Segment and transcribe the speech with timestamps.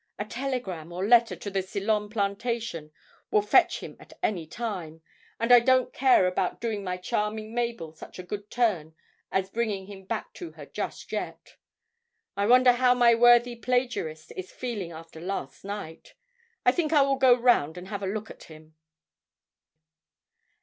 [0.17, 2.91] A telegram or letter to the Ceylon plantation
[3.29, 5.03] will fetch him at any time,
[5.39, 8.95] and I don't care about doing my charming Mabel such a good turn
[9.31, 11.55] as bringing him back to her just yet.
[12.35, 16.15] I wonder how my worthy plagiarist is feeling after last night.
[16.65, 18.73] I think I will go round and have a look at him.'